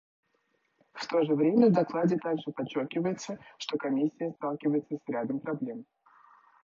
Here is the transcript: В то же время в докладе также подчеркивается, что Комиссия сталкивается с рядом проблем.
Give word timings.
В 0.93 1.05
то 1.05 1.21
же 1.23 1.35
время 1.35 1.67
в 1.67 1.73
докладе 1.73 2.17
также 2.17 2.51
подчеркивается, 2.51 3.37
что 3.59 3.77
Комиссия 3.77 4.31
сталкивается 4.31 4.95
с 4.95 5.07
рядом 5.07 5.39
проблем. 5.39 5.85